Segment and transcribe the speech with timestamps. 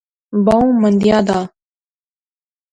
[0.45, 1.39] بہوں مندیاں دا